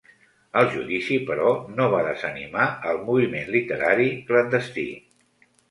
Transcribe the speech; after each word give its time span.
El 0.61 0.69
judici, 0.71 1.19
però, 1.27 1.51
no 1.81 1.91
va 1.97 2.01
desanimar 2.09 2.67
el 2.93 3.01
moviment 3.11 3.55
literari 3.59 4.13
clandestí. 4.33 4.93